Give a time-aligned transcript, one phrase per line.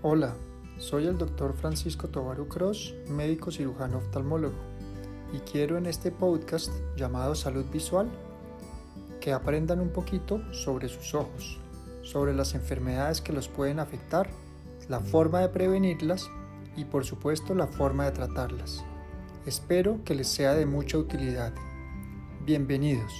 [0.00, 0.36] Hola,
[0.78, 4.54] soy el doctor Francisco Tobaru Cross, médico cirujano oftalmólogo,
[5.32, 8.08] y quiero en este podcast llamado Salud Visual
[9.20, 11.58] que aprendan un poquito sobre sus ojos,
[12.04, 14.30] sobre las enfermedades que los pueden afectar,
[14.88, 16.30] la forma de prevenirlas
[16.76, 18.84] y por supuesto la forma de tratarlas.
[19.46, 21.52] Espero que les sea de mucha utilidad.
[22.44, 23.12] Bienvenidos.